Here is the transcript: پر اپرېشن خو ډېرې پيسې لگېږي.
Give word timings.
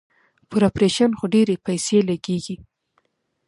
پر 0.49 0.61
اپرېشن 0.69 1.11
خو 1.19 1.25
ډېرې 1.33 1.55
پيسې 1.65 1.97
لگېږي. 2.09 2.55